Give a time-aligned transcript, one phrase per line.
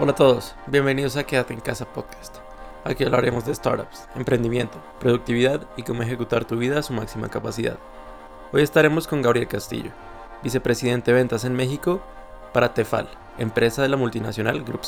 [0.00, 2.36] Hola a todos, bienvenidos a Quédate en Casa Podcast.
[2.84, 7.80] Aquí hablaremos de startups, emprendimiento, productividad y cómo ejecutar tu vida a su máxima capacidad.
[8.52, 9.90] Hoy estaremos con Gabriel Castillo,
[10.44, 12.00] vicepresidente de ventas en México
[12.52, 13.08] para Tefal,
[13.38, 14.82] empresa de la multinacional Group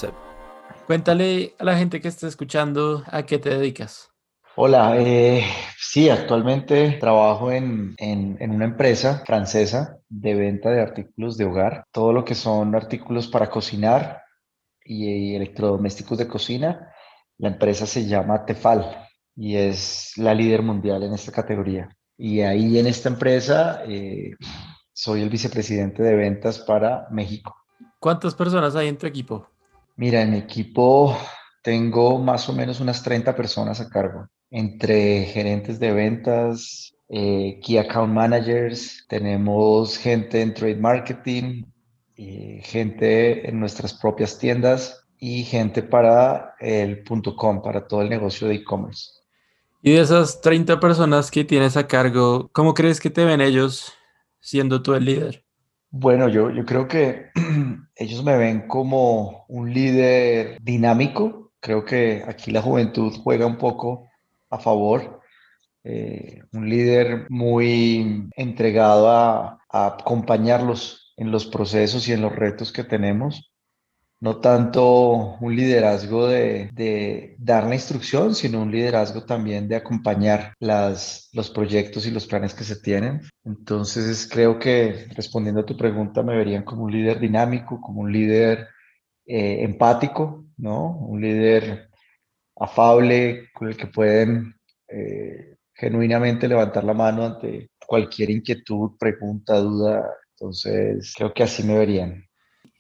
[0.87, 4.13] Cuéntale a la gente que está escuchando a qué te dedicas.
[4.55, 5.45] Hola, eh,
[5.77, 11.83] sí, actualmente trabajo en, en, en, una empresa francesa de venta de artículos de hogar,
[11.91, 14.30] todo lo que son artículos para cocinar,
[14.91, 16.93] y electrodomésticos de cocina.
[17.39, 21.89] La empresa se llama Tefal y es la líder mundial en esta categoría.
[22.19, 24.33] Y ahí en esta empresa eh,
[24.93, 27.55] soy el vicepresidente de ventas para México.
[28.01, 29.47] ¿Cuántas personas hay en tu equipo?
[29.97, 31.17] Mira, en mi equipo
[31.63, 37.79] tengo más o menos unas 30 personas a cargo, entre gerentes de ventas, eh, key
[37.79, 41.65] account managers, tenemos gente en trade marketing,
[42.63, 47.05] gente en nuestras propias tiendas y gente para el
[47.37, 49.11] .com, para todo el negocio de e-commerce.
[49.83, 53.93] Y de esas 30 personas que tienes a cargo, ¿cómo crees que te ven ellos
[54.41, 55.45] siendo tú el líder?
[55.91, 57.31] Bueno, yo, yo creo que
[57.97, 61.53] ellos me ven como un líder dinámico.
[61.61, 64.09] Creo que aquí la juventud juega un poco
[64.51, 65.21] a favor.
[65.83, 72.73] Eh, un líder muy entregado a, a acompañarlos en los procesos y en los retos
[72.73, 73.53] que tenemos.
[74.21, 81.29] No tanto un liderazgo de, dar la instrucción, sino un liderazgo también de acompañar las,
[81.33, 83.21] los proyectos y los planes que se tienen.
[83.45, 88.13] Entonces creo que respondiendo a tu pregunta me verían como un líder dinámico, como un
[88.13, 88.69] líder
[89.27, 90.99] eh, empático, ¿no?
[90.99, 91.91] Un líder
[92.57, 94.55] afable con el que pueden
[94.89, 101.77] eh, genuinamente levantar la mano ante cualquier inquietud, pregunta, duda entonces, creo que así me
[101.77, 102.27] verían.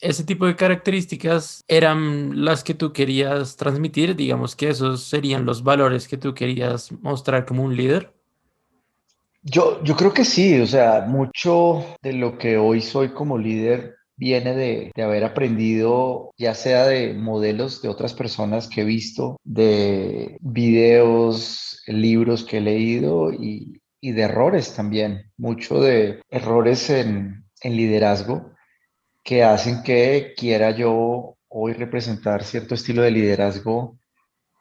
[0.00, 4.16] ¿Ese tipo de características eran las que tú querías transmitir?
[4.16, 8.14] Digamos que esos serían los valores que tú querías mostrar como un líder.
[9.42, 13.96] Yo, yo creo que sí, o sea, mucho de lo que hoy soy como líder
[14.16, 19.38] viene de, de, haber aprendido, ya sea de modelos de otras personas que he visto,
[19.44, 27.44] de videos, libros que he leído y, y de errores también, mucho de errores en,
[27.62, 28.52] en liderazgo
[29.22, 33.98] que hacen que quiera yo hoy representar cierto estilo de liderazgo,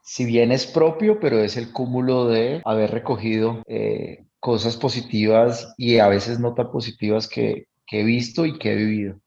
[0.04, 6.00] si bien es propio, pero es el cúmulo de haber recogido eh, cosas positivas y
[6.00, 9.20] a veces no tan positivas que, que he visto y que he vivido.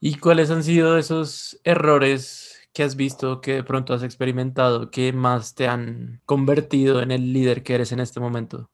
[0.00, 5.12] ¿Y cuáles han sido esos errores que has visto, que de pronto has experimentado, que
[5.12, 8.70] más te han convertido en el líder que eres en este momento?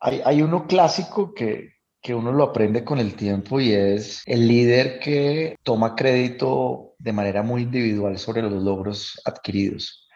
[0.00, 1.77] Hay, hay uno clásico que,
[2.08, 7.12] que uno lo aprende con el tiempo y es el líder que toma crédito de
[7.12, 10.08] manera muy individual sobre los logros adquiridos.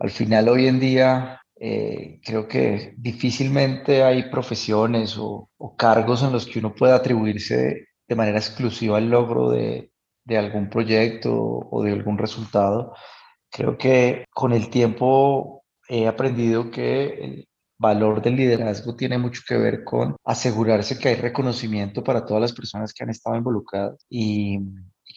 [0.00, 5.48] Al final, hoy en día, eh, creo que difícilmente hay profesiones o,
[5.78, 9.92] cargos en los que uno pueda atribuirse de manera exclusiva el logro de,
[10.24, 12.92] de algún proyecto o de algún resultado.
[13.52, 17.46] Creo que con el tiempo he aprendido que
[17.78, 22.52] valor del liderazgo tiene mucho que ver con asegurarse que hay reconocimiento para todas las
[22.52, 24.58] personas que han estado involucradas y,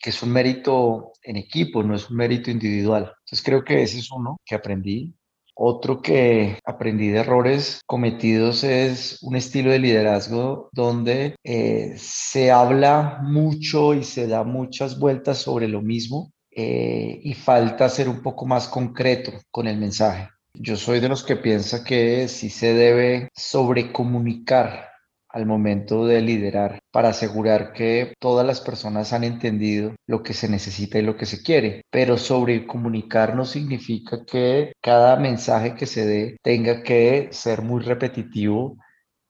[0.02, 3.12] que es un mérito en equipo, no es un mérito individual.
[3.20, 5.14] Entonces creo que ese es uno que aprendí.
[5.62, 13.20] Otro que aprendí de errores cometidos es un estilo de liderazgo donde eh, se habla
[13.24, 18.46] mucho y se da muchas vueltas sobre lo mismo eh, y falta ser un poco
[18.46, 20.30] más concreto con el mensaje.
[20.62, 24.90] Yo soy de los que piensa que sí se debe sobrecomunicar
[25.30, 30.50] al momento de liderar para asegurar que todas las personas han entendido lo que se
[30.50, 31.84] necesita y lo que se quiere.
[31.90, 38.76] Pero sobrecomunicar no significa que cada mensaje que se dé tenga que ser muy repetitivo,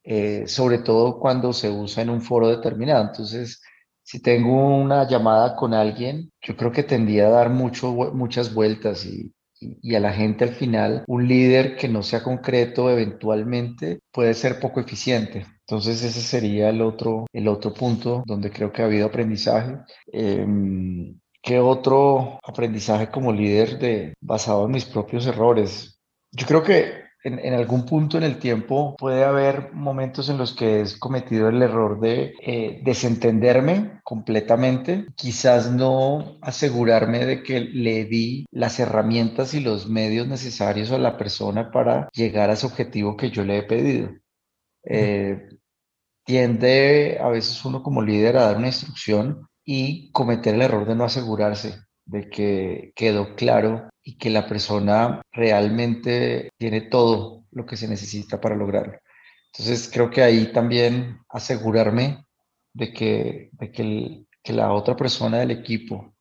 [0.03, 3.03] eh, sobre todo cuando se usa en un foro determinado.
[3.05, 3.61] Entonces,
[4.01, 9.05] si tengo una llamada con alguien, yo creo que tendría a dar mucho, muchas vueltas
[9.05, 14.33] y, y a la gente al final, un líder que no sea concreto eventualmente puede
[14.33, 15.45] ser poco eficiente.
[15.61, 19.77] Entonces ese sería el otro, el otro punto donde creo que ha habido aprendizaje.
[20.11, 25.99] Em, ¿Qué otro aprendizaje como líder de, basado en mis propios errores?
[26.31, 30.81] Yo creo que en, algún punto en el tiempo puede haber momentos en los que
[30.81, 38.45] he cometido el error de eh, desentenderme completamente, quizás no asegurarme de que le di
[38.51, 43.31] las herramientas y los medios necesarios a la persona para llegar a ese objetivo que
[43.31, 44.09] yo le he pedido.
[44.83, 45.49] Eh,
[46.23, 50.95] tiende a veces uno como líder a dar una instrucción y cometer el error de
[50.95, 57.77] no asegurarse de que quedó claro y que la persona realmente tiene todo lo que
[57.77, 58.99] se necesita para lograrlo.
[59.53, 62.25] Entonces creo que ahí también asegurarme
[62.73, 66.15] de que, de que, que la otra persona del equipo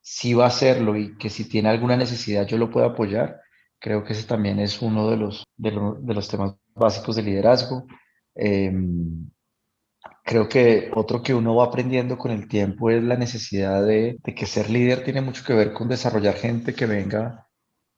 [0.00, 3.40] sí va a hacerlo y que si tiene alguna necesidad yo lo puedo apoyar,
[3.80, 7.86] creo que ese también es uno de los, de, los temas básicos de liderazgo.
[8.34, 9.28] Em,
[10.22, 14.46] creo que otro que uno va aprendiendo con el tiempo es la necesidad de, que
[14.46, 17.48] ser líder tiene mucho que ver con desarrollar gente que venga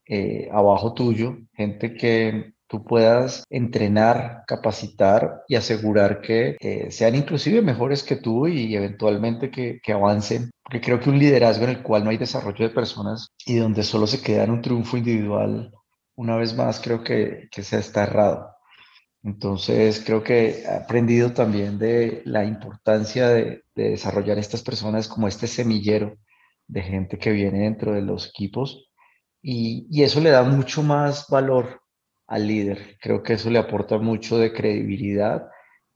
[0.07, 7.61] eh, abajo tuyo, gente que tú puedas entrenar, capacitar y asegurar que eh, sean inclusive
[7.61, 10.51] mejores que tú y eventualmente que, avancen.
[10.63, 13.83] Porque creo que un liderazgo en el cual no hay desarrollo de personas y donde
[13.83, 15.71] solo se queda en un triunfo individual,
[16.15, 18.54] una vez más creo que, que se está errado.
[19.25, 25.47] Entonces, creo que he aprendido también de la importancia de, desarrollar estas personas como este
[25.47, 26.15] semillero
[26.67, 28.87] de gente que viene dentro de los equipos
[29.41, 31.81] y, eso le da mucho más valor
[32.27, 32.97] al líder.
[33.01, 35.47] Creo que eso le aporta mucho de credibilidad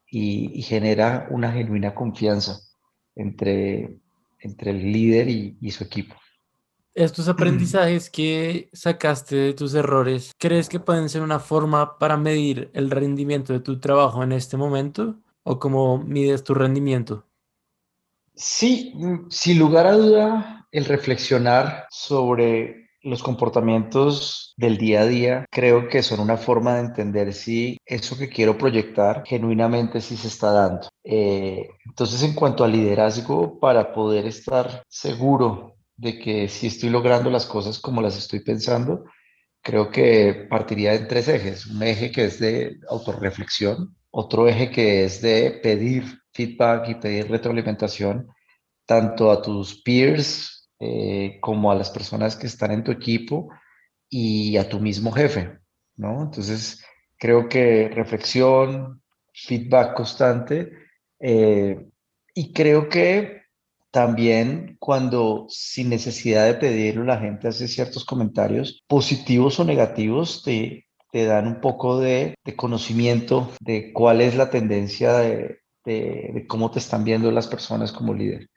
[0.08, 2.60] y, genera una genuina confianza
[3.16, 4.00] entre,
[4.40, 6.16] entre el líder y su equipo.
[7.00, 12.72] Estos aprendizajes que sacaste de tus errores, ¿crees que pueden ser una forma para medir
[12.74, 15.16] el rendimiento de tu trabajo en este momento?
[15.44, 17.26] ¿O cómo mides tu rendimiento?
[18.36, 25.46] Sí, mm, sin lugar a duda, el reflexionar sobre los comportamientos del día a día
[25.50, 30.28] creo que son una forma de entender si eso que quiero proyectar genuinamente sí se
[30.28, 30.90] está dando.
[31.06, 37.30] Eh, entonces, en cuanto al liderazgo, para poder estar seguro de que si estoy logrando
[37.30, 39.06] las cosas como las estoy pensando,
[39.62, 41.66] creo que partiría en tres ejes.
[41.68, 46.04] Un eje que es de autorreflexión, otro eje que es de pedir
[46.34, 48.28] feedback y pedir retroalimentación
[48.86, 53.50] tanto a tus peers eh, como a las personas que están en tu equipo
[54.10, 55.60] y a tu mismo jefe,
[55.98, 56.24] ¿no?
[56.24, 56.84] Entonces,
[57.18, 59.04] creo que reflexión,
[59.34, 60.72] feedback constante
[61.20, 61.86] eh,
[62.34, 63.39] y creo que
[63.92, 70.88] también cuando sin necesidad de pedirlo la gente hace ciertos comentarios positivos o negativos, te,
[71.12, 76.80] te dan un poco de, conocimiento de cuál es la tendencia de, de, cómo te
[76.80, 78.50] están viendo las personas como líder.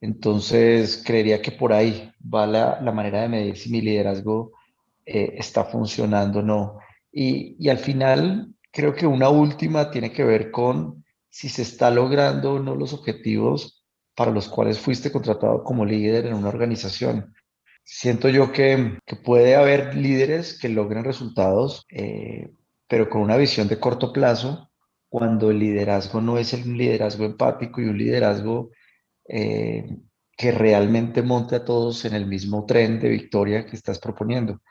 [0.00, 4.52] Entonces, creería que por ahí va la, la manera de medir si mi liderazgo
[5.06, 6.78] eh, está funcionando o no.
[7.12, 11.90] Y, y al final, creo que una última tiene que ver con si se está
[11.90, 13.81] logrando o no los objetivos
[14.14, 17.34] para los cuales fuiste contratado como líder en una organización.
[17.84, 22.50] Siento yo que, puede haber líderes que logren resultados, eh,
[22.88, 24.70] pero con una visión de corto plazo,
[25.08, 28.70] cuando el liderazgo no es el liderazgo empático y un liderazgo
[29.28, 29.86] eh,
[30.36, 34.62] que realmente monte a todos en el mismo tren de victoria que estás proponiendo.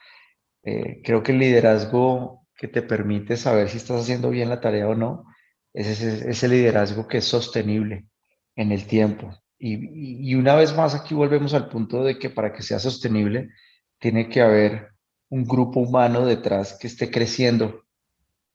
[0.64, 4.88] Eh, creo que el liderazgo que te permite saber si estás haciendo bien la tarea
[4.88, 5.26] o no,
[5.74, 8.06] es ese, ese liderazgo que es sostenible,
[8.56, 9.34] en el tiempo.
[9.58, 13.50] Y, una vez más aquí volvemos al punto de que para que sea sostenible
[14.00, 14.90] tiene que haber
[15.30, 17.84] un grupo humano detrás que esté creciendo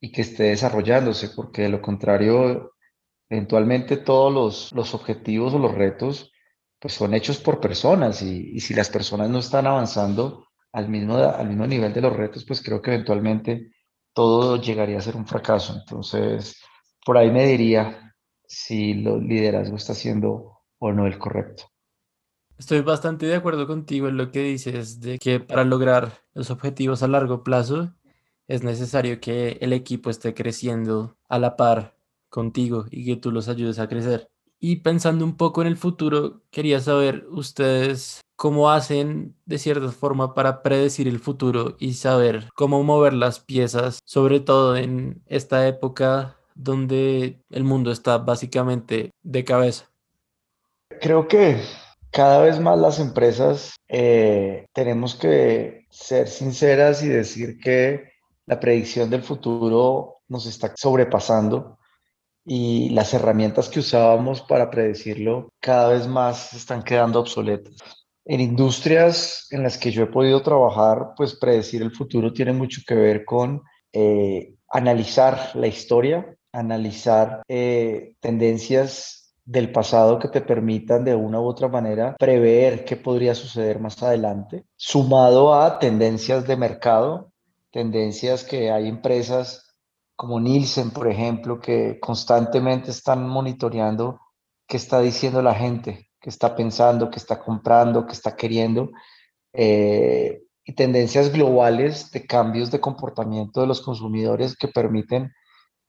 [0.01, 2.73] y que esté desarrollándose, porque de lo contrario,
[3.29, 6.33] eventualmente todos los, los objetivos o los retos
[6.81, 11.17] pues son hechos por personas y, y, si las personas no están avanzando al mismo,
[11.17, 13.71] al mismo nivel de los retos, pues creo que eventualmente
[14.13, 15.75] todo llegaría a ser un fracaso.
[15.79, 16.61] Entonces,
[17.05, 18.06] por ahí me diría,
[18.49, 21.65] si el liderazgo está siendo o no el correcto.
[22.59, 27.03] Estoy bastante de acuerdo contigo en lo que dices de que para lograr los objetivos
[27.03, 27.95] a largo plazo
[28.49, 31.97] es necesario que el equipo esté creciendo a la par
[32.29, 34.31] contigo y que tú los ayudes a crecer.
[34.59, 40.35] Y pensando un poco en el futuro, quería saber ustedes cómo hacen de cierta forma
[40.35, 46.39] para predecir el futuro y saber cómo mover las piezas, sobre todo en esta época
[46.57, 49.91] donde el mundo está básicamente de cabeza?
[51.01, 51.61] Creo que
[52.11, 58.11] cada vez más las empresas eh, tenemos que ser sinceras y decir que
[58.47, 61.79] la predicción del futuro nos está sobrepasando
[62.45, 67.77] y las herramientas que usábamos para predecirlo cada vez más están quedando obsoletas.
[68.25, 72.81] En industrias en las que yo he podido trabajar, pues predecir el futuro tiene mucho
[72.87, 81.05] que ver con eh, analizar la historia, analizar eh, tendencias del pasado que te permitan
[81.05, 86.57] de una u otra manera prever qué podría suceder más adelante, sumado a tendencias de
[86.57, 87.33] mercado,
[87.71, 89.63] tendencias que hay empresas
[90.17, 94.19] como Nielsen, por ejemplo, que constantemente están monitoreando
[94.67, 98.91] qué está diciendo la gente, qué está pensando, qué está comprando, qué está queriendo,
[99.53, 105.33] eh, y tendencias globales de cambios de comportamiento de los consumidores que permiten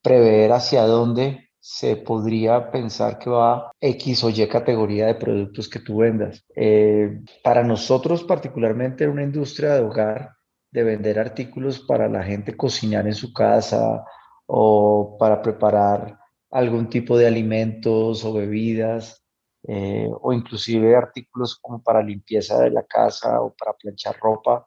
[0.01, 5.80] prever hacia dónde se podría pensar que va X o Y categoría de productos que
[5.80, 6.46] tú vendas.
[6.56, 10.32] Eh, para nosotros, particularmente en una industria de hogar,
[10.72, 14.06] de vender artículos para la gente cocinar en su casa
[14.46, 16.18] o para preparar
[16.51, 19.24] algún tipo de alimentos o bebidas,
[19.68, 24.66] eh, o inclusive artículos como para limpieza de la casa o para planchar ropa,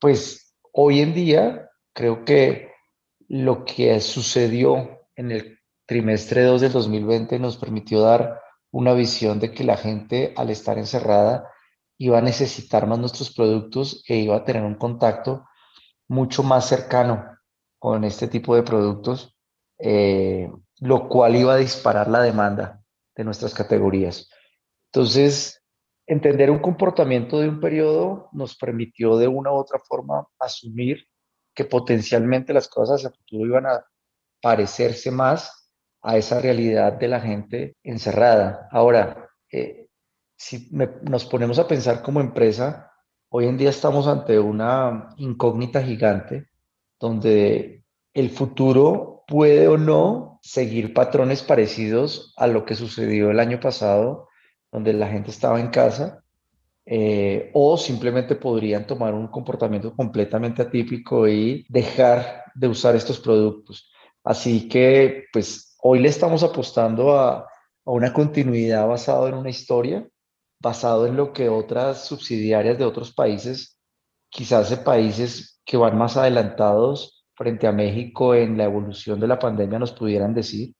[0.00, 2.73] pues hoy en día creo que
[3.34, 9.50] lo que sucedió en el trimestre 2 del 2020 nos permitió dar una visión de
[9.50, 11.50] que la gente al estar encerrada
[11.98, 15.44] iba a necesitar más nuestros productos e iba a tener un contacto
[16.06, 17.24] mucho más cercano
[17.80, 19.36] con este tipo de productos,
[19.80, 20.48] eh,
[20.78, 22.84] lo cual iba a disparar la demanda
[23.16, 24.30] de nuestras categorías.
[24.92, 25.60] Entonces,
[26.06, 31.08] entender un comportamiento de un periodo nos permitió de una u otra forma asumir
[31.54, 33.84] que potencialmente las cosas el futuro iban a
[34.40, 35.70] parecerse más
[36.02, 38.68] a esa realidad de la gente encerrada.
[38.70, 39.88] Ahora, eh,
[40.36, 42.92] si nos ponemos a pensar como empresa,
[43.30, 46.48] hoy en día estamos ante una incógnita gigante
[46.98, 53.60] donde el futuro puede o no seguir patrones parecidos a lo que sucedió el año
[53.60, 54.28] pasado,
[54.70, 56.23] donde la gente estaba en casa,
[56.86, 63.90] eh, o simplemente podrían tomar un comportamiento completamente atípico y dejar de usar estos productos.
[64.22, 67.46] Así que, pues, hoy le estamos apostando a, a
[67.84, 70.06] una continuidad basada en una historia,
[70.60, 73.78] basado en lo que otras subsidiarias de otros países,
[74.30, 79.38] quizás de países que van más adelantados, frente a México en la evolución de la
[79.38, 80.74] pandemia nos pudieran decir,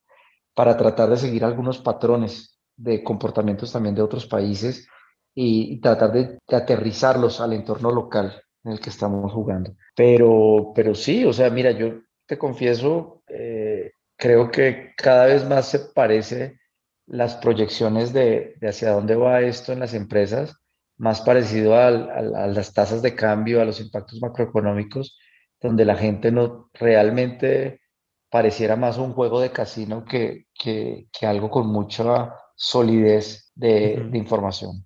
[0.54, 4.88] para tratar de seguir algunos patrones de comportamientos también de otros países
[5.34, 9.74] y, tratar de, aterrizarlos al entorno local en el que estamos jugando.
[9.96, 15.68] Pero, pero sí, o sea, mira, yo te confieso, eh, creo que cada vez más
[15.68, 16.58] se parece
[17.06, 20.56] las proyecciones de, de, hacia dónde va esto en las empresas,
[20.96, 25.18] más parecido a las tasas de cambio, a los impactos macroeconómicos,
[25.60, 27.80] donde la gente no realmente
[28.30, 34.84] pareciera más un juego de casino que, que, algo con mucha solidez de, de información.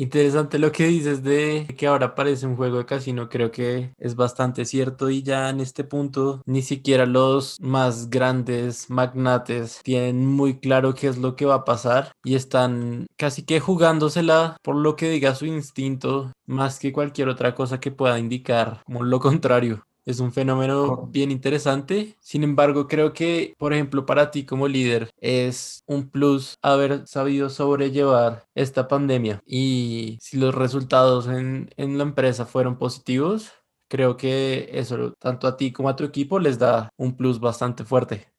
[0.00, 4.14] Interesante lo que dices de que ahora parece un juego de casino, creo que es
[4.14, 10.60] bastante cierto y ya en este punto ni siquiera los más grandes magnates tienen muy
[10.60, 14.94] claro qué es lo que va a pasar y están casi que jugándosela por lo
[14.94, 19.87] que diga su instinto más que cualquier otra cosa que pueda indicar como lo contrario.
[20.08, 22.16] Es un fenómeno bien interesante.
[22.18, 27.50] Sin embargo, creo que, por ejemplo, para ti como líder es un plus haber sabido
[27.50, 29.42] sobrellevar esta pandemia.
[29.44, 33.52] Y si los resultados en, en la empresa fueron positivos,
[33.86, 37.84] creo que eso tanto a ti como a tu equipo les da un plus bastante
[37.84, 38.32] fuerte.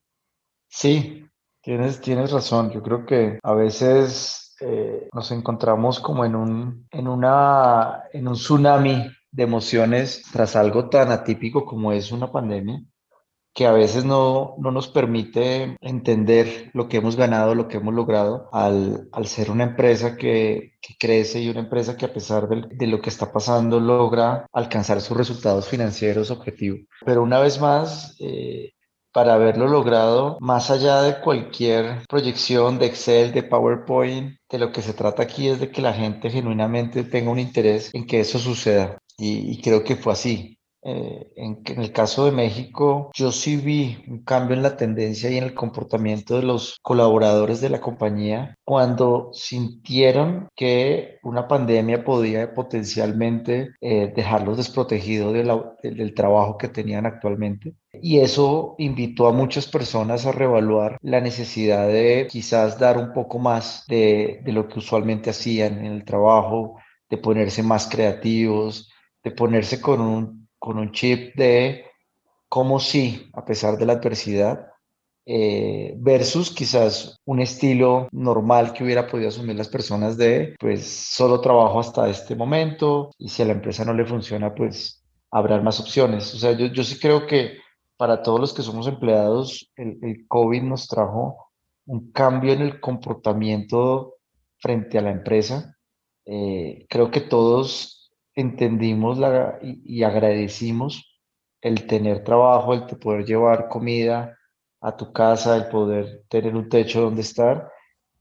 [0.69, 1.23] Sí,
[1.61, 2.71] tienes, tienes razón.
[2.71, 8.33] Yo creo que a veces eh, nos encontramos como en un, en, una, en un
[8.33, 12.83] tsunami de emociones tras algo tan atípico como es una pandemia,
[13.53, 17.93] que a veces no, no nos permite entender lo que hemos ganado, lo que hemos
[17.93, 22.63] logrado al, al ser una empresa que, crece y una empresa que a pesar de,
[22.71, 26.81] de, lo que está pasando logra alcanzar sus resultados financieros objetivos.
[27.05, 28.74] Pero una vez más, eh,
[29.12, 34.81] para haberlo logrado, más allá de cualquier proyección de Excel, de PowerPoint, de lo que
[34.81, 38.39] se trata aquí es de que la gente genuinamente tenga un interés en que eso
[38.39, 40.55] suceda y, creo que fue así.
[40.81, 45.38] Eh, en, el caso de México, yo sí vi un cambio en la tendencia y
[45.38, 52.53] en el comportamiento de los colaboradores de la compañía cuando sintieron que una pandemia podía
[52.53, 57.73] potencialmente eh, dejarlos desprotegidos de del trabajo que tenían actualmente.
[58.01, 63.38] Y eso invitó a muchas personas a reevaluar la necesidad de quizás dar un poco
[63.38, 66.77] más de, de lo que usualmente hacían en el trabajo,
[67.09, 68.89] de ponerse más creativos,
[69.23, 71.85] de ponerse con un, con un chip de
[72.47, 74.67] cómo sí, a pesar de la adversidad,
[75.25, 81.39] eh, versus quizás un estilo normal que hubiera podido asumir las personas de, pues solo
[81.39, 85.79] trabajo hasta este momento y si a la empresa no le funciona, pues habrá más
[85.79, 86.33] opciones.
[86.33, 87.59] O sea, yo, yo sí creo que
[87.99, 91.49] para todos los que somos empleados, el, COVID nos trajo
[91.85, 94.15] un cambio en el comportamiento
[94.57, 95.75] frente a la empresa.
[96.25, 97.99] Eh, creo que todos
[98.39, 101.19] entendimos la, y, agradecimos
[101.62, 104.38] el tener trabajo, el poder llevar comida
[104.81, 107.72] a tu casa, el poder tener un techo donde estar.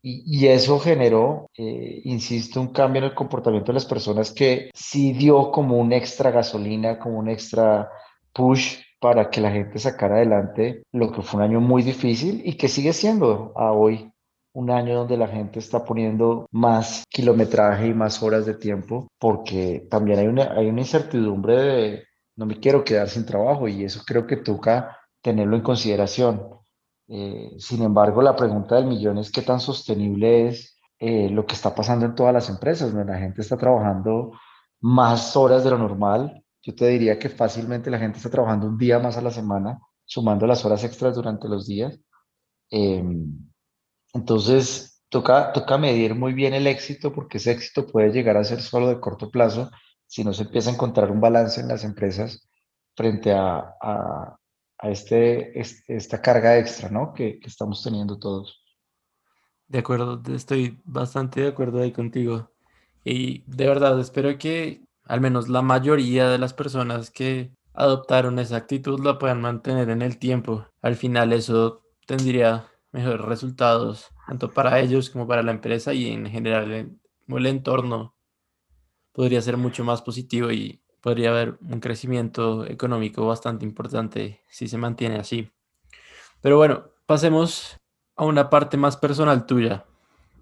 [0.03, 5.13] y, eso generó, eh, insisto, un cambio en el comportamiento de las personas que sí
[5.13, 7.91] dio como un extra gasolina, como un extra
[8.33, 12.57] push para que la gente sacara adelante lo que fue un año muy difícil y
[12.57, 14.13] que sigue siendo a hoy
[14.59, 19.87] un año donde la gente está poniendo más kilometraje y más horas de tiempo, porque
[19.89, 22.05] también hay una, hay una incertidumbre de
[22.37, 26.43] no me quiero quedar sin trabajo y eso creo que toca tenerlo en consideración.
[27.07, 31.55] Eh, sin embargo, la pregunta del millón es qué tan sostenible es eh, lo que
[31.55, 34.33] está pasando en todas las empresas, donde la gente está trabajando
[34.81, 36.45] más horas de lo normal.
[36.63, 39.79] Yo te diría que fácilmente la gente está trabajando un día más a la semana,
[40.05, 42.01] sumando las horas extras durante los días.
[42.71, 43.05] Eh,
[44.19, 48.61] entonces, toca, toca medir muy bien el éxito porque ese éxito puede llegar a ser
[48.61, 49.71] solo de corto plazo
[50.07, 52.49] si no se empieza a encontrar un balance en las empresas
[52.97, 54.37] frente a, a,
[54.83, 57.13] este, esta carga extra ¿no?
[57.15, 58.63] que, que estamos teniendo todos.
[59.69, 62.51] De acuerdo, estoy bastante de acuerdo ahí contigo.
[63.05, 68.57] Y de verdad, espero que al menos la mayoría de las personas que adoptaron esa
[68.57, 70.67] actitud la puedan mantener en el tiempo.
[70.83, 76.27] Al final eso tendría mejores resultados, tanto para ellos como para la empresa y en
[76.27, 78.15] general el, el entorno
[79.13, 84.79] podría ser mucho más positivo y podría haber un crecimiento económico bastante importante si se
[84.79, 85.51] mantiene así.
[86.41, 87.77] Pero bueno, pasemos
[88.17, 89.85] a una parte más personal tuya.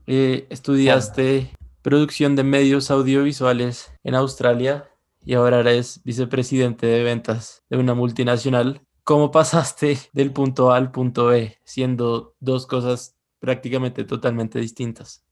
[0.07, 1.51] Eh, estudiaste
[1.83, 4.91] producción de medios audiovisuales en Australia
[5.25, 10.91] y ahora eres vicepresidente de ventas de una multinacional ¿Cómo pasaste del punto A al
[10.91, 15.23] punto B, siendo dos cosas prácticamente totalmente distintas?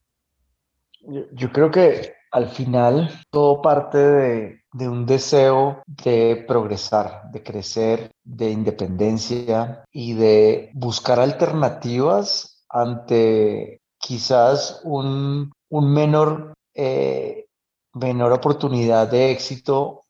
[1.33, 8.49] Yo, creo que al final todo parte de, un deseo de progresar, de crecer, de
[8.49, 17.47] independencia y de buscar alternativas ante quizás un, un menor, eh,
[17.93, 20.03] menor oportunidad de éxito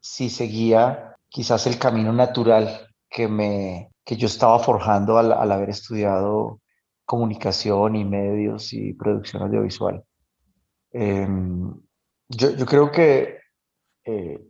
[0.00, 6.60] si seguía quizás el camino natural que, me, que yo estaba forjando al, haber estudiado
[7.04, 10.04] comunicación y medios y producción audiovisual.
[10.92, 11.74] Em,
[12.28, 13.38] yo, yo, creo que
[14.04, 14.40] eh,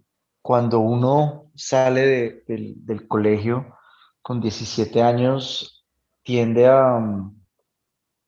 [0.42, 3.77] cuando uno sale del, colegio
[4.23, 5.87] con 17 años,
[6.23, 6.99] tiende a,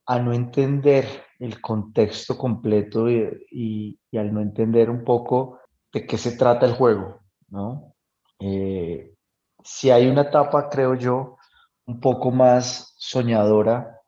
[0.07, 1.07] a no entender
[1.39, 5.59] el contexto completo y, y, al no entender un poco
[5.93, 7.95] de qué se trata el juego, ¿no?
[8.39, 9.12] Eh,
[9.65, 11.37] si hay una etapa, creo yo,
[11.87, 14.01] un poco más soñadora,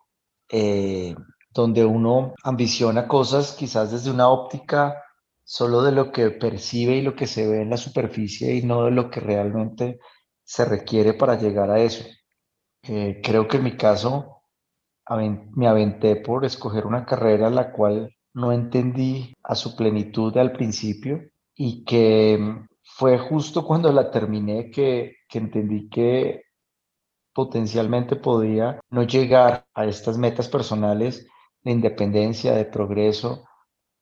[0.50, 1.14] eh,
[1.50, 5.02] donde uno ambiciona cosas quizás desde una óptica
[5.44, 8.84] solo de lo que percibe y lo que se ve en la superficie y no
[8.84, 10.00] de lo que realmente
[10.42, 12.04] se requiere para llegar a eso.
[12.82, 14.42] Eh, creo que en mi caso
[15.54, 21.30] me aventé por escoger una carrera la cual no entendí a su plenitud al principio
[21.54, 26.44] y que fue justo cuando la terminé que, entendí que
[27.32, 31.26] potencialmente podía no llegar a estas metas personales
[31.64, 33.48] de independencia, de progreso,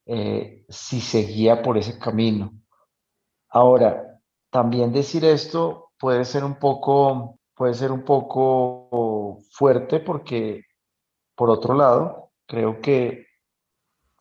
[0.04, 2.52] eh, si seguía por ese camino.
[3.48, 10.64] Ahora, también decir esto puede ser un poco, puede ser un poco fuerte porque,
[11.34, 13.24] por otro lado, creo que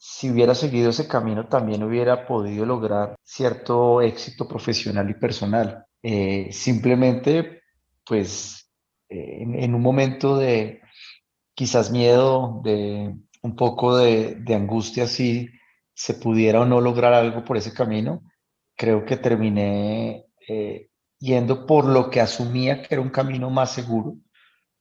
[0.03, 5.85] si hubiera seguido ese camino también hubiera podido lograr cierto éxito profesional y personal.
[6.01, 7.61] Eh, simplemente,
[8.03, 8.67] pues,
[9.09, 10.81] eh, en, un momento de
[11.53, 15.47] quizás miedo, de un poco de, angustia, si
[15.93, 18.23] se pudiera o no lograr algo por ese camino,
[18.75, 24.15] creo que terminé eh, yendo por lo que asumía que era un camino más seguro,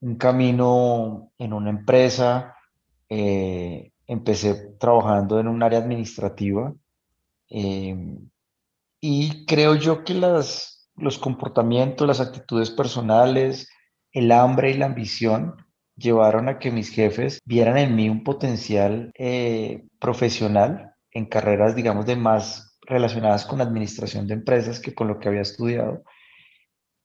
[0.00, 2.56] un camino en una empresa,
[4.10, 6.74] empecé trabajando en un área administrativa
[7.48, 7.96] eh,
[9.00, 13.68] y creo yo que las, los comportamientos, las actitudes personales,
[14.10, 15.54] el hambre y la ambición
[15.94, 22.04] llevaron a que mis jefes vieran en mí un potencial eh, profesional en carreras, digamos,
[22.04, 26.02] de más relacionadas con administración de empresas que con lo que había estudiado.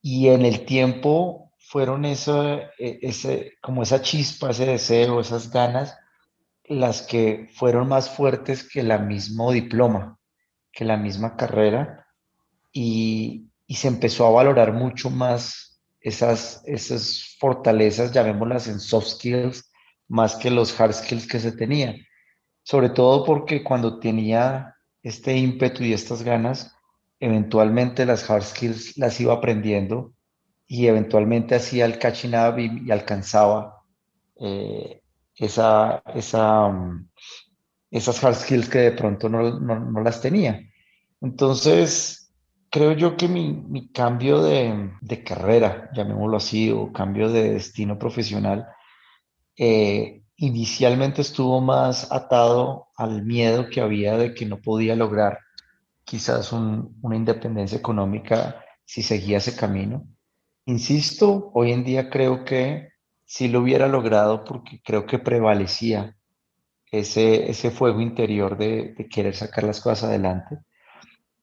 [0.02, 5.96] Y en el tiempo fueron eso, e, ese, como esa chispa, ese deseo, esas ganas
[6.68, 10.18] las que fueron más fuertes que la mismo diploma,
[10.72, 12.08] que la misma carrera,
[12.72, 19.72] y, se empezó a valorar mucho más esas, esas fortalezas, llamémoslas en soft skills,
[20.08, 21.98] más que los hard skills que se tenían.
[22.64, 26.76] Sobre todo porque cuando tenía este ímpetu y estas ganas,
[27.20, 30.14] eventualmente las hard skills las iba aprendiendo
[30.68, 33.84] y eventualmente hacía el catching up y, alcanzaba
[34.40, 35.02] eh,
[35.38, 37.10] esa, esa, mm,
[37.92, 40.62] esas hard skills que de pronto no, no, no las tenía.
[41.22, 42.34] Entonces,
[42.70, 47.98] creo yo que mi, mi cambio de, de, carrera, llamémoslo así, o cambio de destino
[47.98, 48.68] profesional,
[49.58, 55.40] eh, inicialmente estuvo más atado al miedo que había de que no podía lograr
[56.04, 60.06] quizás una independencia económica si seguía ese camino.
[60.66, 62.90] Insisto, hoy en día creo que
[63.26, 66.16] sí lo hubiera logrado porque creo que prevalecía
[66.92, 70.60] ese, ese fuego interior de, querer sacar las cosas adelante.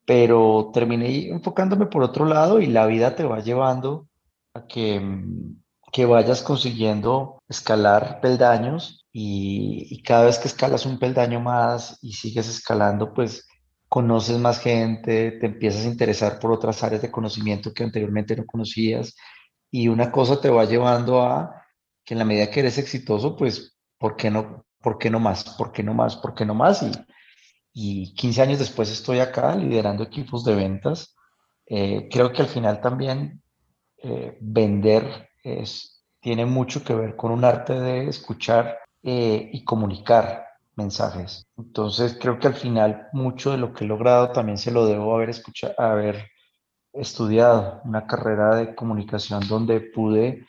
[0.05, 4.07] Pero terminé enfocándome por otro lado y la vida te va llevando
[4.53, 11.39] a que mm, que vayas consiguiendo escalar peldaños y, cada vez que escalas un peldaño
[11.39, 13.47] más y sigues escalando, pues
[13.89, 18.43] conoces más gente, te empiezas a interesar por otras áreas de conocimiento que anteriormente no
[18.47, 19.15] conocías
[19.69, 21.62] y una cosa te va llevando a
[22.05, 25.43] que en la medida que eres exitoso, pues, ¿por qué no, por qué no más?
[25.57, 26.15] ¿Por qué no más?
[26.17, 26.83] ¿Por qué no más?
[26.83, 26.91] Y,
[27.73, 31.15] y 15 años después estoy acá liderando equipos de ventas.
[31.65, 33.41] Eh, creo que al final también
[33.97, 40.45] eh, vender es, tiene mucho que ver con un arte de escuchar eh, y comunicar
[40.75, 41.47] mensajes.
[41.57, 45.15] Entonces creo que al final mucho de lo que he logrado también se lo debo
[45.15, 46.27] haber escuchado, haber
[46.93, 50.45] estudiado una carrera de comunicación donde pude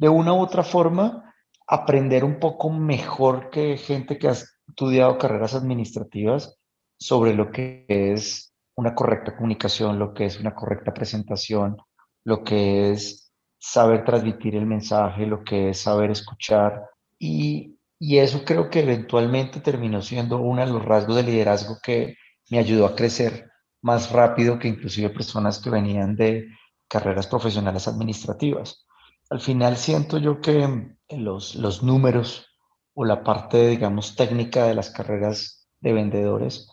[0.00, 1.34] de una u otra forma
[1.66, 4.34] aprender un poco mejor que gente que ha
[4.66, 6.58] estudiado carreras administrativas
[6.98, 11.76] sobre lo que es una correcta comunicación, lo que es una correcta presentación,
[12.24, 16.82] lo que es saber transmitir el mensaje, lo que es saber escuchar.
[17.18, 22.16] Y, y eso creo que eventualmente terminó siendo uno de los rasgos de liderazgo que
[22.48, 23.50] me ayudó a crecer
[23.82, 26.48] más rápido que inclusive personas que venían de
[26.88, 28.86] carreras profesionales administrativas.
[29.30, 32.46] Al final siento yo que los, los números
[32.94, 36.68] o la parte, digamos, técnica de las carreras de vendedores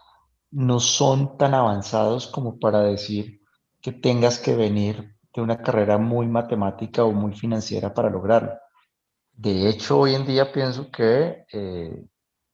[0.52, 3.41] no son tan avanzados como para decir
[3.82, 8.54] que tengas que venir una carrera muy matemática o muy financiera para lograrlo.
[9.34, 12.06] De hecho, hoy en día pienso que eh,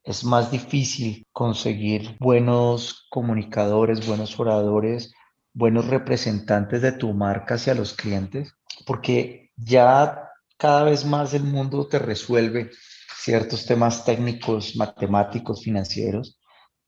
[0.03, 5.13] es más difícil conseguir buenos comunicadores, buenos oradores,
[5.53, 8.53] buenos representantes de tu marca hacia los clientes,
[8.85, 12.71] porque ya cada vez más el mundo te resuelve
[13.15, 16.39] ciertos temas técnicos, matemáticos, financieros.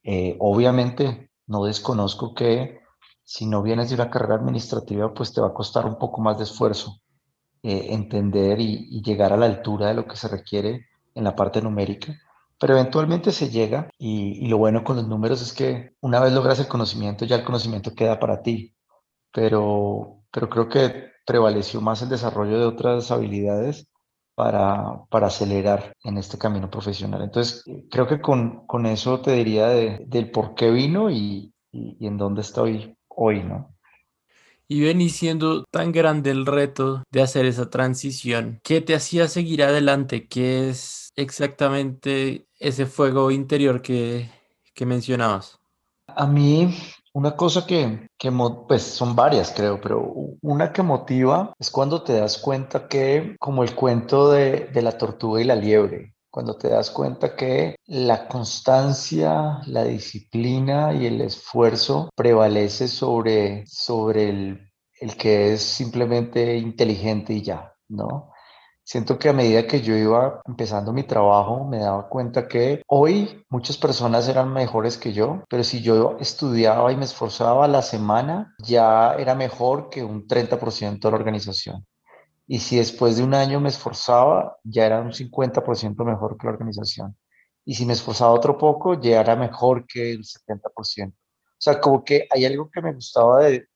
[0.04, 2.80] Eh, obviamente, no desconozco que
[3.24, 6.38] si no vienes de una carrera administrativa, pues te va a costar un poco más
[6.38, 7.02] de esfuerzo
[7.64, 11.62] eh, entender y, llegar a la altura de lo que se requiere en la parte
[11.62, 12.16] numérica.
[12.60, 16.60] Pero eventualmente se llega y, lo bueno con los números es que una vez logras
[16.60, 18.76] el conocimiento, ya el conocimiento queda para ti.
[19.32, 23.88] Pero, pero creo que prevaleció más el desarrollo de otras habilidades
[24.36, 27.22] para, para, acelerar en este camino profesional.
[27.24, 32.18] Entonces, creo que con, con eso te diría del por qué vino y, y, en
[32.18, 33.74] dónde estoy hoy, ¿no?
[34.68, 39.64] Y vení siendo tan grande el reto de hacer esa transición, ¿qué te hacía seguir
[39.64, 40.28] adelante?
[40.28, 44.30] ¿Qué es exactamente ese fuego interior que,
[44.74, 45.60] que mencionabas?
[46.08, 46.76] A mí,
[47.16, 48.30] una cosa que, que,
[48.68, 53.64] pues son varias creo, pero una que motiva es cuando te das cuenta que, como
[53.64, 58.28] el cuento de, de la tortuga y la liebre, cuando te das cuenta que la
[58.28, 67.32] constancia, la disciplina y el esfuerzo prevalece sobre, sobre el, el que es simplemente inteligente
[67.32, 68.34] y ya, ¿no?
[68.88, 73.44] Siento que a medida que yo iba empezando mi trabajo, me daba cuenta que hoy
[73.50, 78.54] muchas personas eran mejores que yo, pero si yo estudiaba y me esforzaba la semana,
[78.60, 81.84] ya era mejor que un 30% de la organización.
[82.46, 86.54] Y si después de un año me esforzaba, ya era un 50% mejor que la
[86.54, 87.18] organización.
[87.66, 91.10] Y si me esforzaba otro poco, ya era mejor que el 70%.
[91.10, 91.14] O
[91.58, 93.68] sea, como que hay algo que me gustaba de,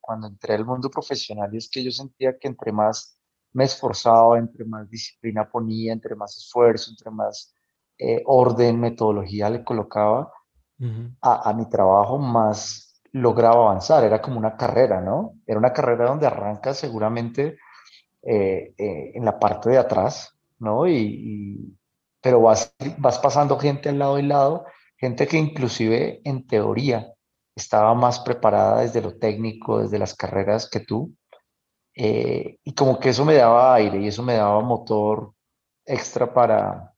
[0.00, 3.17] cuando entré al mundo profesional y es que yo sentía que entre más
[3.58, 7.52] me esforzaba, entre más disciplina ponía, entre más esfuerzo, entre más
[7.98, 10.32] eh, orden, metodología le colocaba
[11.20, 14.04] a, a mi trabajo, más lograba avanzar.
[14.04, 15.34] Era como una carrera, ¿no?
[15.44, 17.58] Era una carrera donde arrancas seguramente
[18.22, 20.86] eh, eh, en la parte de atrás, ¿no?
[20.86, 21.76] Y,
[22.20, 24.66] pero vas, vas pasando gente al lado y lado,
[24.96, 27.12] gente que inclusive en teoría
[27.56, 31.12] estaba más preparada desde lo técnico, desde las carreras que tú.
[32.00, 35.32] Eh, y como que eso me daba aire y eso me daba motor
[35.84, 36.94] extra para,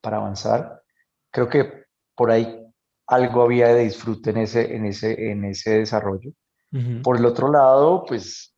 [0.00, 0.82] para avanzar.
[1.30, 2.58] Creo que por ahí
[3.06, 6.32] algo había de disfrute en ese, en ese, en ese desarrollo.
[7.02, 8.56] Por el otro lado, pues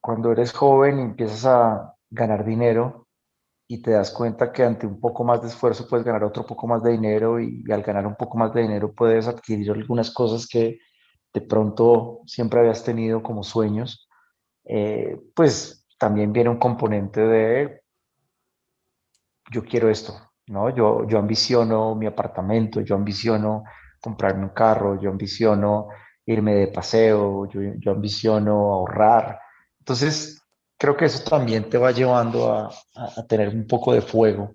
[0.00, 3.04] cuando eres joven y empiezas a ganar dinero,
[3.66, 6.66] y te das cuenta que ante un poco más de esfuerzo puedes ganar otro poco
[6.66, 10.46] más de dinero y, al ganar un poco más de dinero puedes adquirir algunas cosas
[10.46, 10.78] que
[11.32, 14.08] de pronto siempre habías tenido como sueños,
[14.64, 17.82] eh, pues también viene un componente de
[19.50, 20.14] yo quiero esto,
[20.46, 20.74] ¿no?
[20.74, 23.64] Yo, yo ambiciono mi apartamento, yo ambiciono
[24.00, 25.88] comprarme un carro, yo ambiciono
[26.26, 29.38] irme de paseo, yo, yo ambiciono ahorrar.
[29.78, 30.42] Entonces,
[30.78, 34.54] creo que eso también te va llevando a, a, tener un poco de fuego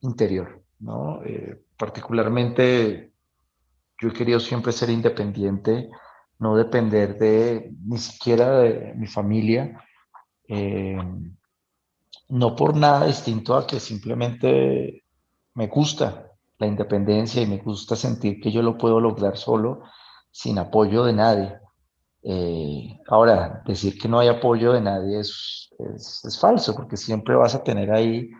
[0.00, 1.22] interior, ¿no?
[1.24, 3.12] Eh, particularmente,
[4.00, 5.90] yo he querido siempre ser independiente,
[6.38, 9.84] no depender de ni siquiera de mi familia,
[10.48, 10.98] eh,
[12.28, 15.04] no por nada distinto a que simplemente
[15.54, 19.82] me gusta la independencia y me gusta sentir que yo lo puedo lograr solo
[20.30, 21.58] sin apoyo de nadie.
[22.22, 27.54] Eh, ahora, decir que no hay apoyo de nadie es, es, falso, porque siempre vas
[27.54, 28.30] a tener ahí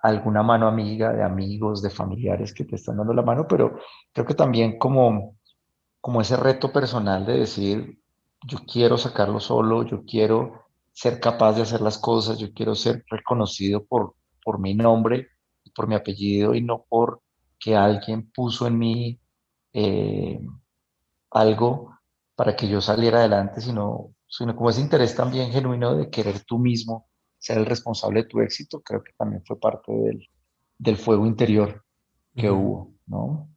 [0.00, 3.78] alguna mano amiga de amigos, de familiares que te están dando la mano, pero
[4.12, 5.36] creo que también como,
[6.00, 8.00] como ese reto personal de decir,
[8.46, 13.04] yo quiero sacarlo solo, yo quiero ser capaz de hacer las cosas, yo quiero ser
[13.08, 15.28] reconocido por, por mi nombre,
[15.74, 17.22] por mi apellido y no por
[17.58, 19.20] que alguien puso en mí
[19.72, 20.40] eh,
[21.30, 21.94] algo
[22.34, 26.58] para que yo saliera adelante, sino, sino como ese interés también genuino de querer tú
[26.58, 27.08] mismo
[27.38, 30.28] ser el responsable de tu éxito, creo que también fue parte del,
[30.78, 31.84] del fuego interior
[32.34, 33.48] que hubo, ¿no?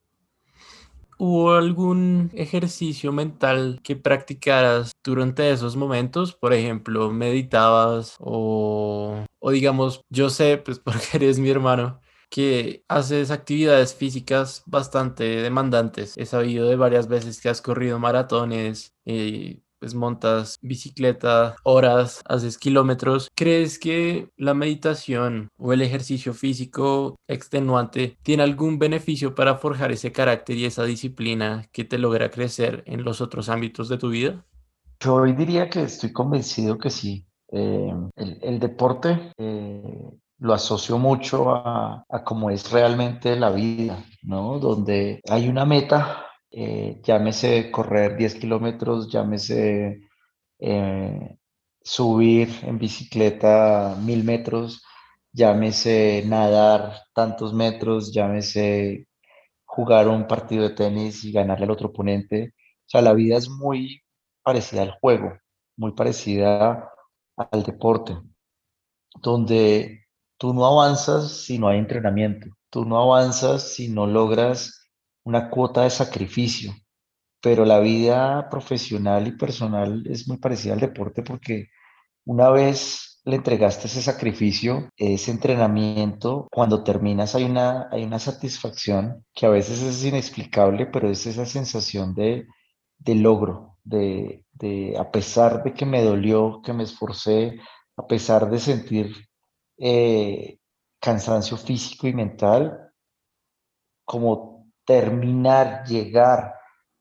[1.18, 6.34] ¿Hubo algún ejercicio mental que practicaras durante esos momentos?
[6.36, 12.00] Por ejemplo, meditabas o, o digamos, yo sé, pues porque eres mi hermano,
[12.30, 16.18] que haces actividades físicas bastante demandantes.
[16.18, 22.58] He sabido de varias veces que has corrido maratones, y pues montas bicicleta horas, haces
[22.58, 23.30] kilómetros.
[23.36, 30.14] ¿Crees que la meditación o el ejercicio físico extenuante tiene algún beneficio para forjar ese
[30.14, 34.46] carácter y esa disciplina que te logra crecer en los otros ámbitos de tu vida?
[35.02, 37.28] Yo hoy diría que estoy convencido que sí.
[37.52, 44.60] Eh, el, deporte eh, lo asocio mucho a, cómo es realmente la vida, ¿no?
[44.60, 50.02] Donde hay una meta, eh, llámese correr 10 kilómetros, llámese
[50.60, 51.38] eh,
[51.82, 54.84] subir en bicicleta mil metros,
[55.34, 59.08] llámese nadar tantos metros, llámese
[59.66, 62.54] jugar un partido de tenis y ganarle al otro oponente.
[62.88, 64.04] O sea, la vida es muy
[64.44, 65.34] parecida al juego,
[65.78, 66.90] muy parecida
[67.38, 68.16] al deporte,
[69.22, 70.04] donde
[70.44, 74.83] Tú no avanzas si no hay entrenamiento, tú no avanzas si no logras
[75.24, 76.74] una cuota de sacrificio,
[77.42, 81.68] pero la vida profesional y personal es muy parecida al deporte porque
[82.26, 89.26] una vez le entregaste ese sacrificio, ese entrenamiento, cuando terminas hay una, hay una satisfacción
[89.34, 92.48] que a veces es inexplicable, pero es esa sensación de,
[92.98, 97.60] de logro, de, de a pesar de que me dolió, que me esforcé,
[97.96, 99.16] a pesar de sentir
[99.78, 100.58] eh,
[101.00, 102.92] cansancio físico y mental,
[104.06, 104.53] como
[104.86, 106.56] terminar, llegar,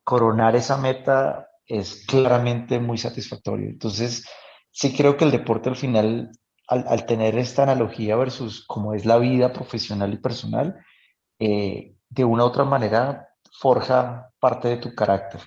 [0.04, 3.68] coronar esa meta es claramente muy satisfactorio.
[3.68, 4.26] Entonces,
[4.70, 6.30] sí creo que el deporte al final,
[6.68, 10.76] al, tener esta analogía versus cómo es la vida profesional y personal,
[11.38, 15.40] eh, de una u otra manera forja parte de tu carácter.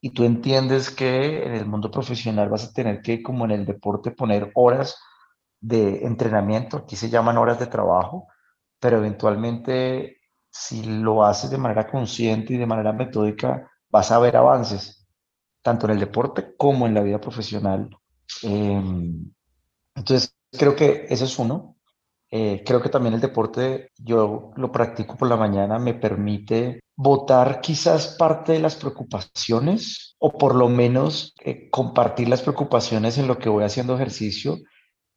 [0.00, 3.64] Y tú entiendes que en el mundo profesional vas a tener que, como en el
[3.64, 4.98] deporte, poner horas
[5.60, 8.26] de entrenamiento, aquí se llaman horas de trabajo,
[8.80, 10.21] pero eventualmente
[10.52, 15.06] si lo haces de manera consciente y de manera metódica, vas a ver avances,
[15.62, 17.88] tanto en el deporte como en la vida profesional.
[18.42, 19.32] Em,
[19.94, 21.76] entonces, creo que eso es uno.
[22.30, 27.60] Eh, creo que también el deporte, yo lo practico por la mañana, me permite votar
[27.60, 33.38] quizás parte de las preocupaciones o por lo menos eh, compartir las preocupaciones en lo
[33.38, 34.58] que voy haciendo ejercicio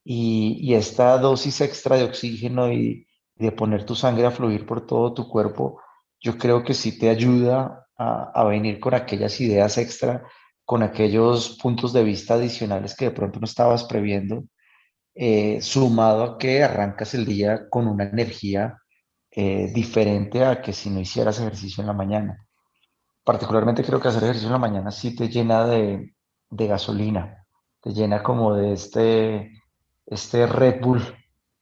[0.04, 5.13] y, esta dosis extra de oxígeno y, de poner tu sangre a fluir por todo
[5.13, 5.82] tu cuerpo,
[6.19, 10.24] yo creo que sí te ayuda a, venir con aquellas ideas extra,
[10.65, 14.43] con aquellos puntos de vista adicionales que de pronto no estabas previendo,
[15.13, 18.78] eh, sumado a que arrancas el día con una energía
[19.32, 22.45] eh, diferente a que si no hicieras ejercicio en la mañana.
[23.24, 26.15] Particularmente creo que hacer ejercicio en la mañana sí te llena de,
[26.50, 27.45] de gasolina,
[27.82, 29.52] te llena como de este
[30.06, 31.02] este Red Bull,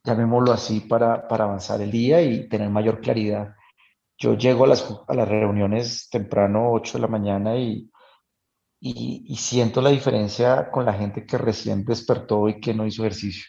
[0.03, 3.55] llamémoslo así, para, para avanzar el día y tener mayor claridad.
[4.17, 7.89] Yo llego a las, a las reuniones temprano, 8 de la mañana, y,
[8.79, 13.45] y, siento la diferencia con la gente que recién despertó y que no hizo ejercicio.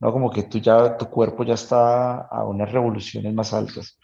[0.00, 0.10] ¿no?
[0.12, 3.98] Como que tú ya, tu cuerpo ya está a unas revoluciones más altas.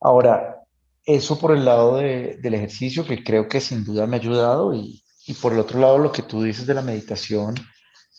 [0.00, 0.56] Ahora,
[1.04, 5.02] eso por el lado del ejercicio, que creo que sin duda me ha ayudado, y,
[5.26, 7.56] y, por el otro lado lo que tú dices de la meditación,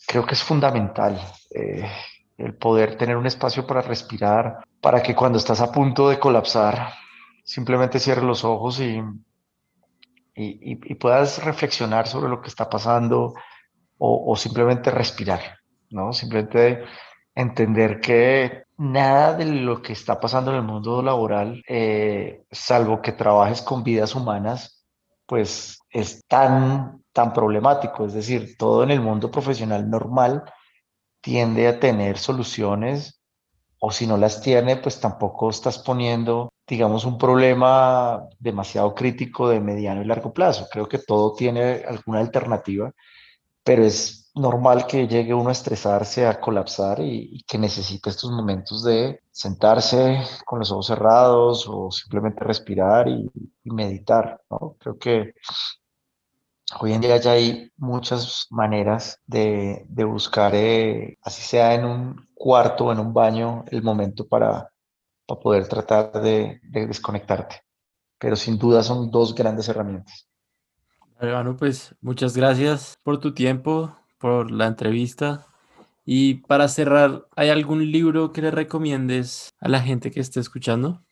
[0.06, 1.18] creo que es fundamental.
[1.54, 1.88] Eh,
[2.36, 6.92] el poder tener un espacio para respirar, para que cuando estás a punto de colapsar,
[7.44, 9.00] simplemente cierres los ojos y,
[10.34, 13.34] y, puedas reflexionar sobre lo que está pasando
[13.98, 15.40] o, simplemente respirar,
[15.90, 16.12] ¿no?
[16.12, 16.84] Simplemente
[17.34, 23.12] entender que nada de lo que está pasando en el mundo laboral, eh, salvo que
[23.12, 24.84] trabajes con vidas humanas,
[25.26, 28.04] pues es tan, tan problemático.
[28.04, 30.44] Es decir, todo en el mundo profesional normal
[31.24, 33.18] tiende a tener soluciones
[33.78, 39.60] o si no las tiene, pues tampoco estás poniendo, digamos, un problema demasiado crítico de
[39.60, 40.68] mediano y largo plazo.
[40.70, 42.92] Creo que todo tiene alguna alternativa,
[43.62, 48.84] pero es normal que llegue uno a estresarse, a colapsar y, que necesite estos momentos
[48.84, 53.30] de sentarse con los ojos cerrados o simplemente respirar y,
[53.64, 54.42] y meditar.
[54.50, 54.76] ¿no?
[54.78, 55.32] Creo que
[56.80, 62.86] Hoy en día ya hay muchas maneras de, buscar, eh, así sea en un cuarto
[62.86, 64.70] o en un baño, el momento para,
[65.26, 67.60] para poder tratar de, desconectarte.
[68.18, 70.28] Pero sin duda son dos grandes herramientas.
[71.20, 75.46] Bueno, pues muchas gracias por tu tiempo, por la entrevista.
[76.04, 81.02] Y para cerrar, ¿hay algún libro que le recomiendes a la gente que esté escuchando?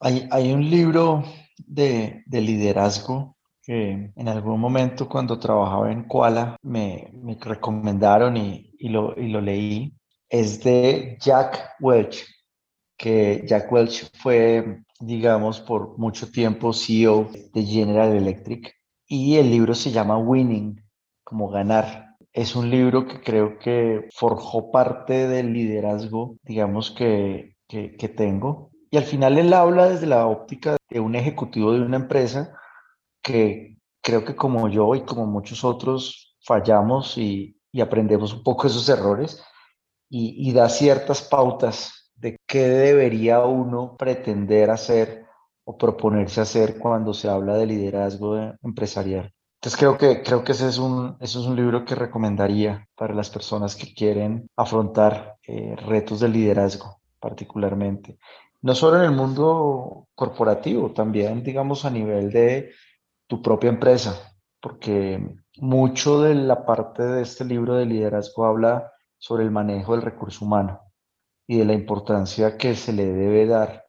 [0.00, 1.24] Hay, hay un libro
[1.58, 8.74] de, de liderazgo que en algún momento cuando trabajaba en Koala me, me recomendaron y,
[8.78, 9.94] y, lo, y lo leí.
[10.28, 12.24] Es de Jack Welch,
[12.96, 18.74] que Jack Welch fue, digamos, por mucho tiempo CEO de General Electric
[19.06, 20.82] y el libro se llama Winning,
[21.22, 22.16] como ganar.
[22.32, 28.70] Es un libro que creo que forjó parte del liderazgo, digamos, que, que, que tengo.
[28.90, 32.58] Y al final él habla desde la óptica de un ejecutivo de una empresa
[33.22, 38.86] que creo que como yo y como muchos otros fallamos y, aprendemos un poco esos
[38.90, 39.42] errores
[40.10, 45.24] y, da ciertas pautas de qué debería uno pretender hacer
[45.64, 49.32] o proponerse hacer cuando se habla de liderazgo empresarial.
[49.54, 53.14] Entonces creo que, creo que ese es un, eso es un libro que recomendaría para
[53.14, 58.18] las personas que quieren afrontar eh, retos de liderazgo particularmente.
[58.60, 62.72] No solo en el mundo corporativo, también digamos a nivel de
[63.32, 69.42] tu propia empresa, porque mucho de la parte de este libro de liderazgo habla sobre
[69.42, 70.82] el manejo del recurso humano
[71.46, 73.86] y de la importancia que se le debe dar,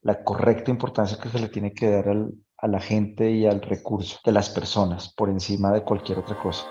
[0.00, 2.06] la correcta importancia que se le tiene que dar
[2.56, 6.64] a la gente y al recurso de las personas por encima de cualquier otra cosa.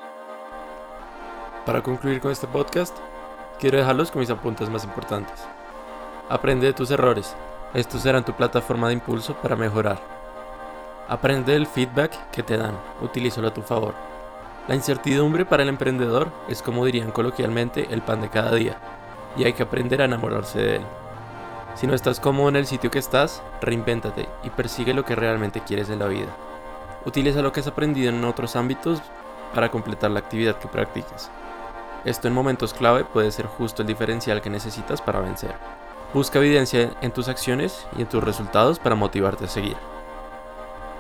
[1.64, 2.98] Para concluir con este podcast,
[3.60, 5.46] quiero dejarlos con mis apuntes más importantes.
[6.28, 7.36] Aprende de tus errores.
[7.76, 10.15] Estos serán tu plataforma de impulso para mejorar.
[11.08, 13.94] Aprende el feedback que te dan, utilízalo a tu favor.
[14.68, 18.80] La incertidumbre para el emprendedor es como dirían coloquialmente el pan de cada día,
[19.38, 20.82] y hay que aprender a enamorarse de él.
[21.76, 25.62] Si no estás cómodo en el sitio que estás, reinvéntate y persigue lo que realmente
[25.62, 26.36] quieres en la vida.
[27.06, 29.00] Utiliza lo que has aprendido en otros ámbitos
[29.54, 31.30] para completar la actividad que practicas.
[32.04, 35.54] Esto en momentos clave puede ser justo el diferencial que necesitas para vencer.
[36.16, 39.78] Busca evidencia en tus acciones y en tus resultados para motivarte a seguir.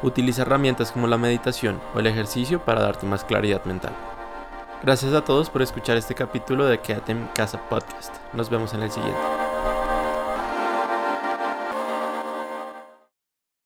[0.05, 3.95] Utiliza herramientas como la meditación o el ejercicio para darte más claridad mental.
[4.83, 8.13] Gracias a todos por escuchar este capítulo de Quédate en Casa Podcast.
[8.31, 9.44] Nos vemos en el siguiente.